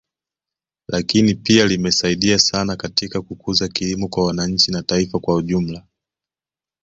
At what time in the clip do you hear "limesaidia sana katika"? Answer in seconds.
1.67-3.21